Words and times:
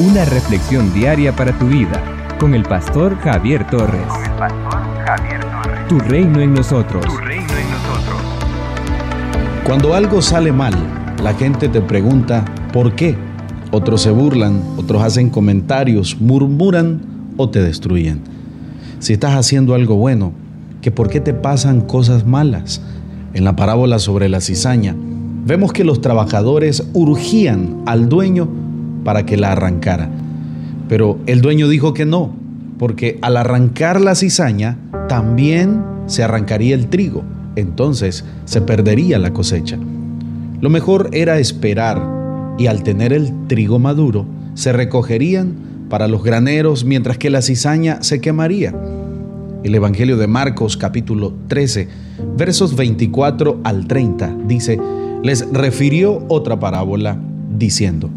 Una 0.00 0.24
reflexión 0.24 0.94
diaria 0.94 1.36
para 1.36 1.58
tu 1.58 1.66
vida 1.66 2.02
con 2.40 2.54
el 2.54 2.62
pastor 2.62 3.18
Javier 3.18 3.66
Torres. 3.68 4.00
Con 4.08 4.24
el 4.24 4.30
pastor 4.30 4.80
Javier 5.04 5.40
Torres. 5.42 5.88
Tu 5.90 5.98
reino 5.98 6.40
en 6.40 6.54
nosotros. 6.54 7.04
Tu 7.04 7.16
reino 7.18 7.52
en 7.52 7.70
nosotros. 7.70 8.22
Cuando 9.62 9.92
algo 9.92 10.22
sale 10.22 10.52
mal, 10.52 10.72
la 11.22 11.34
gente 11.34 11.68
te 11.68 11.82
pregunta 11.82 12.46
¿por 12.72 12.94
qué? 12.94 13.14
Otros 13.72 14.00
se 14.00 14.10
burlan, 14.10 14.62
otros 14.78 15.02
hacen 15.02 15.28
comentarios, 15.28 16.18
murmuran 16.18 17.02
o 17.36 17.50
te 17.50 17.60
destruyen. 17.60 18.22
Si 19.00 19.12
estás 19.12 19.34
haciendo 19.34 19.74
algo 19.74 19.96
bueno, 19.96 20.32
que 20.80 20.90
por 20.90 21.10
qué 21.10 21.20
te 21.20 21.34
pasan 21.34 21.82
cosas 21.82 22.24
malas. 22.24 22.80
En 23.34 23.44
la 23.44 23.54
parábola 23.54 23.98
sobre 23.98 24.30
la 24.30 24.40
cizaña, 24.40 24.96
vemos 25.44 25.74
que 25.74 25.84
los 25.84 26.00
trabajadores 26.00 26.88
urgían 26.94 27.82
al 27.84 28.08
dueño 28.08 28.59
para 29.04 29.26
que 29.26 29.36
la 29.36 29.52
arrancara. 29.52 30.10
Pero 30.88 31.18
el 31.26 31.40
dueño 31.40 31.68
dijo 31.68 31.94
que 31.94 32.06
no, 32.06 32.34
porque 32.78 33.18
al 33.22 33.36
arrancar 33.36 34.00
la 34.00 34.14
cizaña 34.14 34.78
también 35.08 35.82
se 36.06 36.22
arrancaría 36.22 36.74
el 36.74 36.88
trigo, 36.88 37.22
entonces 37.56 38.24
se 38.44 38.60
perdería 38.60 39.18
la 39.18 39.32
cosecha. 39.32 39.78
Lo 40.60 40.70
mejor 40.70 41.10
era 41.12 41.38
esperar 41.38 42.02
y 42.58 42.66
al 42.66 42.82
tener 42.82 43.12
el 43.12 43.46
trigo 43.46 43.78
maduro 43.78 44.26
se 44.54 44.72
recogerían 44.72 45.54
para 45.88 46.08
los 46.08 46.22
graneros 46.22 46.84
mientras 46.84 47.18
que 47.18 47.30
la 47.30 47.42
cizaña 47.42 48.02
se 48.02 48.20
quemaría. 48.20 48.74
El 49.62 49.74
Evangelio 49.74 50.16
de 50.16 50.26
Marcos 50.26 50.76
capítulo 50.76 51.34
13, 51.48 51.88
versos 52.36 52.76
24 52.76 53.60
al 53.64 53.86
30 53.86 54.36
dice, 54.46 54.78
les 55.22 55.46
refirió 55.52 56.24
otra 56.28 56.58
parábola 56.58 57.18
diciendo, 57.58 58.10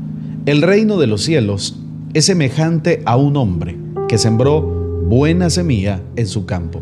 el 0.45 0.61
reino 0.61 0.97
de 0.97 1.07
los 1.07 1.23
cielos 1.23 1.77
es 2.13 2.25
semejante 2.25 3.01
a 3.05 3.15
un 3.15 3.37
hombre 3.37 3.77
que 4.09 4.17
sembró 4.17 4.61
buena 5.07 5.49
semilla 5.49 6.01
en 6.17 6.27
su 6.27 6.45
campo. 6.45 6.81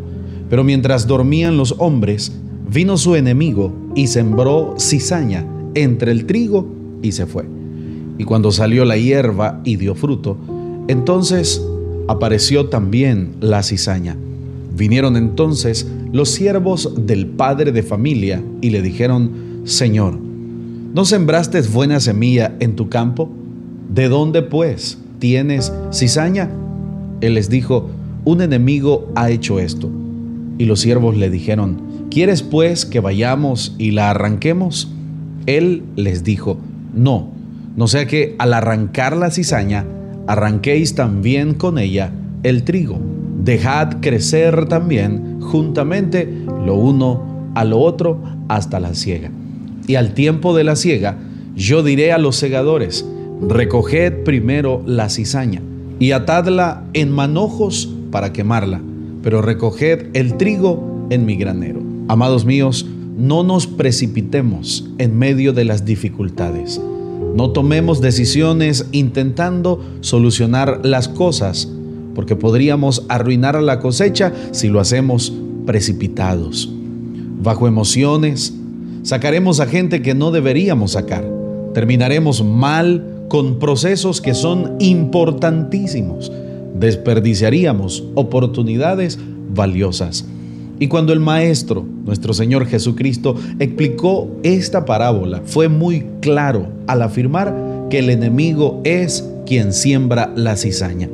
Pero 0.50 0.64
mientras 0.64 1.06
dormían 1.06 1.56
los 1.56 1.76
hombres, 1.78 2.32
vino 2.68 2.96
su 2.96 3.14
enemigo 3.14 3.72
y 3.94 4.08
sembró 4.08 4.74
cizaña 4.78 5.46
entre 5.74 6.10
el 6.10 6.26
trigo 6.26 6.66
y 7.02 7.12
se 7.12 7.26
fue. 7.26 7.44
Y 8.18 8.24
cuando 8.24 8.50
salió 8.50 8.84
la 8.84 8.96
hierba 8.96 9.60
y 9.64 9.76
dio 9.76 9.94
fruto, 9.94 10.36
entonces 10.88 11.62
apareció 12.08 12.66
también 12.66 13.36
la 13.40 13.62
cizaña. 13.62 14.16
Vinieron 14.76 15.16
entonces 15.16 15.86
los 16.12 16.30
siervos 16.30 16.92
del 17.06 17.28
padre 17.28 17.70
de 17.70 17.84
familia 17.84 18.42
y 18.60 18.70
le 18.70 18.82
dijeron, 18.82 19.30
Señor, 19.64 20.18
¿no 20.18 21.04
sembraste 21.04 21.62
buena 21.62 22.00
semilla 22.00 22.56
en 22.58 22.74
tu 22.74 22.88
campo? 22.88 23.30
¿De 23.94 24.08
dónde 24.08 24.40
pues 24.40 24.96
tienes 25.18 25.70
cizaña? 25.92 26.48
Él 27.20 27.34
les 27.34 27.50
dijo, 27.50 27.90
un 28.24 28.40
enemigo 28.40 29.12
ha 29.14 29.28
hecho 29.28 29.58
esto. 29.58 29.90
Y 30.56 30.64
los 30.64 30.80
siervos 30.80 31.14
le 31.18 31.28
dijeron, 31.28 32.06
¿quieres 32.10 32.42
pues 32.42 32.86
que 32.86 33.00
vayamos 33.00 33.74
y 33.76 33.90
la 33.90 34.08
arranquemos? 34.08 34.90
Él 35.44 35.82
les 35.94 36.24
dijo, 36.24 36.56
no, 36.94 37.32
no 37.76 37.86
sea 37.86 38.06
que 38.06 38.34
al 38.38 38.54
arrancar 38.54 39.14
la 39.14 39.30
cizaña, 39.30 39.84
arranquéis 40.26 40.94
también 40.94 41.52
con 41.52 41.78
ella 41.78 42.12
el 42.44 42.62
trigo. 42.62 42.98
Dejad 43.44 44.00
crecer 44.00 44.68
también 44.68 45.42
juntamente 45.42 46.32
lo 46.64 46.76
uno 46.76 47.50
a 47.54 47.64
lo 47.66 47.78
otro 47.78 48.22
hasta 48.48 48.80
la 48.80 48.94
siega. 48.94 49.30
Y 49.86 49.96
al 49.96 50.14
tiempo 50.14 50.56
de 50.56 50.64
la 50.64 50.76
siega, 50.76 51.18
yo 51.54 51.82
diré 51.82 52.12
a 52.12 52.18
los 52.18 52.36
segadores, 52.36 53.04
Recoged 53.48 54.22
primero 54.22 54.82
la 54.86 55.08
cizaña 55.08 55.62
y 55.98 56.12
atadla 56.12 56.84
en 56.92 57.10
manojos 57.10 57.92
para 58.12 58.32
quemarla, 58.32 58.80
pero 59.22 59.42
recoged 59.42 60.06
el 60.14 60.36
trigo 60.36 61.06
en 61.10 61.26
mi 61.26 61.36
granero. 61.36 61.82
Amados 62.06 62.44
míos, 62.44 62.86
no 63.18 63.42
nos 63.42 63.66
precipitemos 63.66 64.88
en 64.98 65.18
medio 65.18 65.52
de 65.52 65.64
las 65.64 65.84
dificultades. 65.84 66.80
No 67.34 67.50
tomemos 67.50 68.00
decisiones 68.00 68.86
intentando 68.92 69.84
solucionar 70.02 70.80
las 70.84 71.08
cosas, 71.08 71.68
porque 72.14 72.36
podríamos 72.36 73.04
arruinar 73.08 73.60
la 73.60 73.80
cosecha 73.80 74.32
si 74.52 74.68
lo 74.68 74.78
hacemos 74.78 75.32
precipitados. 75.66 76.72
Bajo 77.42 77.66
emociones, 77.66 78.54
sacaremos 79.02 79.58
a 79.58 79.66
gente 79.66 80.00
que 80.00 80.14
no 80.14 80.30
deberíamos 80.30 80.92
sacar. 80.92 81.28
Terminaremos 81.74 82.44
mal 82.44 83.08
con 83.32 83.58
procesos 83.58 84.20
que 84.20 84.34
son 84.34 84.76
importantísimos. 84.78 86.30
Desperdiciaríamos 86.78 88.04
oportunidades 88.14 89.18
valiosas. 89.54 90.26
Y 90.78 90.88
cuando 90.88 91.14
el 91.14 91.20
Maestro, 91.20 91.82
nuestro 92.04 92.34
Señor 92.34 92.66
Jesucristo, 92.66 93.34
explicó 93.58 94.28
esta 94.42 94.84
parábola, 94.84 95.40
fue 95.46 95.70
muy 95.70 96.04
claro 96.20 96.68
al 96.86 97.00
afirmar 97.00 97.56
que 97.88 98.00
el 98.00 98.10
enemigo 98.10 98.82
es 98.84 99.26
quien 99.46 99.72
siembra 99.72 100.30
la 100.36 100.54
cizaña. 100.58 101.08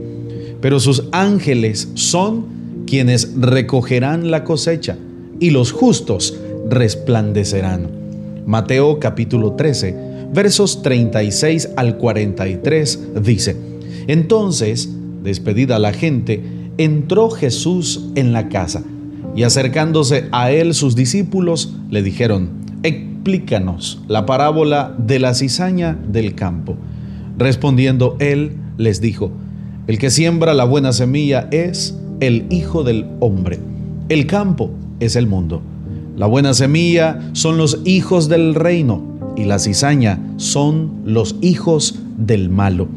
Pero 0.61 0.81
sus 0.81 1.05
ángeles 1.13 1.89
son 1.95 2.47
quienes 2.85 3.33
recogerán 3.37 4.33
la 4.33 4.43
cosecha 4.43 4.97
y 5.39 5.51
los 5.51 5.71
justos 5.71 6.37
resplandecerán. 6.69 7.89
Mateo 8.45 8.99
capítulo 8.99 9.53
13 9.53 10.08
versos 10.33 10.83
36 10.83 11.71
al 11.77 11.97
43 11.97 13.23
dice, 13.23 13.57
Entonces, 14.07 14.89
despedida 15.23 15.79
la 15.79 15.93
gente, 15.93 16.43
entró 16.79 17.31
Jesús 17.31 18.09
en 18.15 18.33
la 18.33 18.49
casa 18.49 18.83
y 19.35 19.43
acercándose 19.43 20.29
a 20.33 20.51
él 20.51 20.75
sus 20.75 20.95
discípulos 20.97 21.75
le 21.91 22.03
dijeron, 22.03 22.51
explícanos 22.83 24.03
la 24.09 24.27
parábola 24.27 24.95
de 24.99 25.19
la 25.19 25.35
cizaña 25.35 25.99
del 26.09 26.35
campo. 26.35 26.77
Respondiendo 27.37 28.17
él 28.19 28.57
les 28.79 29.01
dijo, 29.01 29.31
el 29.87 29.99
que 29.99 30.11
siembra 30.11 30.55
la 30.55 30.65
buena 30.65 30.93
semilla 30.93 31.49
es 31.51 31.97
el 32.21 32.47
Hijo 32.51 32.85
del 32.85 33.07
Hombre. 33.21 33.59
El 34.09 34.27
campo 34.27 34.71
es 35.01 35.17
el 35.17 35.27
mundo. 35.27 35.63
La 36.17 36.27
buena 36.27 36.53
semilla 36.53 37.31
son 37.33 37.59
los 37.59 37.81
hijos 37.85 38.29
del 38.29 38.55
reino 38.55 39.08
y 39.39 39.45
la 39.45 39.61
cizaña 39.61 40.19
son 40.37 41.03
los 41.05 41.37
hijos 41.41 42.01
del 42.17 42.51
malo. 42.51 42.89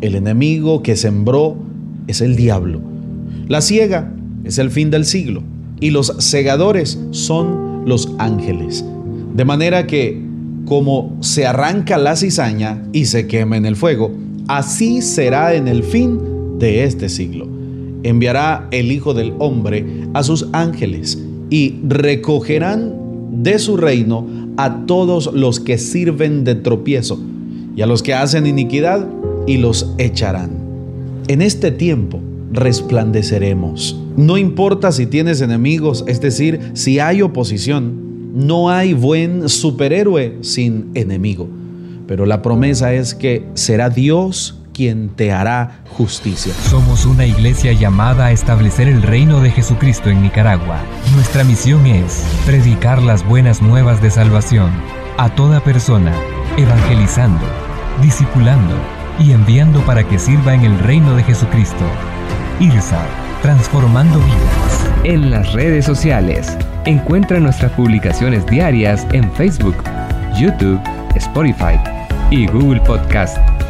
El 0.00 0.14
enemigo 0.14 0.82
que 0.82 0.96
sembró 0.96 1.56
es 2.06 2.22
el 2.22 2.34
diablo. 2.34 2.80
La 3.46 3.60
ciega 3.60 4.10
es 4.42 4.56
el 4.58 4.70
fin 4.70 4.90
del 4.90 5.04
siglo 5.04 5.42
y 5.80 5.90
los 5.90 6.14
segadores 6.18 6.98
son 7.10 7.84
los 7.84 8.14
ángeles. 8.18 8.84
De 9.34 9.44
manera 9.44 9.86
que 9.86 10.18
como 10.64 11.18
se 11.20 11.46
arranca 11.46 11.98
la 11.98 12.16
cizaña 12.16 12.82
y 12.92 13.04
se 13.04 13.26
quema 13.26 13.58
en 13.58 13.66
el 13.66 13.76
fuego, 13.76 14.12
así 14.48 15.02
será 15.02 15.54
en 15.54 15.68
el 15.68 15.82
fin 15.82 16.18
de 16.58 16.84
este 16.84 17.10
siglo. 17.10 17.46
Enviará 18.02 18.66
el 18.70 18.90
Hijo 18.90 19.12
del 19.12 19.34
Hombre 19.38 19.84
a 20.14 20.22
sus 20.22 20.48
ángeles 20.52 21.22
y 21.50 21.80
recogerán 21.86 22.94
de 23.42 23.58
su 23.58 23.76
reino 23.76 24.26
a 24.56 24.86
todos 24.86 25.32
los 25.32 25.60
que 25.60 25.78
sirven 25.78 26.44
de 26.44 26.54
tropiezo 26.54 27.18
y 27.76 27.82
a 27.82 27.86
los 27.86 28.02
que 28.02 28.14
hacen 28.14 28.46
iniquidad 28.46 29.08
y 29.46 29.58
los 29.58 29.94
echarán. 29.98 30.50
En 31.28 31.42
este 31.42 31.70
tiempo 31.70 32.20
resplandeceremos. 32.52 33.98
No 34.16 34.36
importa 34.36 34.92
si 34.92 35.06
tienes 35.06 35.40
enemigos, 35.40 36.04
es 36.06 36.20
decir, 36.20 36.60
si 36.74 36.98
hay 36.98 37.22
oposición, 37.22 38.34
no 38.34 38.70
hay 38.70 38.92
buen 38.92 39.48
superhéroe 39.48 40.38
sin 40.42 40.90
enemigo. 40.94 41.48
Pero 42.06 42.26
la 42.26 42.42
promesa 42.42 42.92
es 42.92 43.14
que 43.14 43.46
será 43.54 43.88
Dios 43.88 44.61
quien 44.72 45.10
te 45.10 45.32
hará 45.32 45.82
justicia. 45.96 46.52
Somos 46.70 47.04
una 47.06 47.26
iglesia 47.26 47.72
llamada 47.72 48.26
a 48.26 48.32
establecer 48.32 48.88
el 48.88 49.02
reino 49.02 49.40
de 49.40 49.50
Jesucristo 49.50 50.10
en 50.10 50.22
Nicaragua. 50.22 50.78
Nuestra 51.14 51.44
misión 51.44 51.86
es 51.86 52.24
predicar 52.46 53.02
las 53.02 53.26
buenas 53.26 53.62
nuevas 53.62 54.02
de 54.02 54.10
salvación 54.10 54.70
a 55.18 55.28
toda 55.34 55.60
persona, 55.60 56.12
evangelizando, 56.56 57.44
discipulando 58.00 58.74
y 59.18 59.32
enviando 59.32 59.80
para 59.82 60.04
que 60.04 60.18
sirva 60.18 60.54
en 60.54 60.62
el 60.62 60.78
reino 60.80 61.14
de 61.14 61.22
Jesucristo. 61.22 61.84
IRSA, 62.60 63.04
transformando 63.42 64.18
vidas. 64.18 64.90
En 65.04 65.30
las 65.30 65.52
redes 65.52 65.84
sociales, 65.84 66.56
encuentra 66.86 67.40
nuestras 67.40 67.72
publicaciones 67.72 68.46
diarias 68.46 69.06
en 69.12 69.30
Facebook, 69.32 69.76
YouTube, 70.38 70.80
Spotify 71.14 71.78
y 72.30 72.46
Google 72.46 72.80
Podcast 72.80 73.36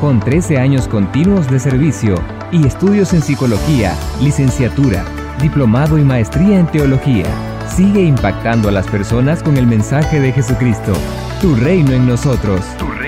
con 0.00 0.18
13 0.18 0.58
años 0.58 0.88
continuos 0.88 1.48
de 1.50 1.60
servicio 1.60 2.14
y 2.50 2.66
estudios 2.66 3.12
en 3.12 3.20
psicología, 3.20 3.94
licenciatura, 4.20 5.04
diplomado 5.40 5.98
y 5.98 6.04
maestría 6.04 6.58
en 6.58 6.66
teología. 6.66 7.26
Sigue 7.68 8.02
impactando 8.02 8.70
a 8.70 8.72
las 8.72 8.86
personas 8.86 9.42
con 9.42 9.58
el 9.58 9.66
mensaje 9.66 10.18
de 10.18 10.32
Jesucristo. 10.32 10.92
Tu 11.40 11.54
reino 11.54 11.92
en 11.92 12.06
nosotros. 12.06 12.64
Tu 12.78 12.99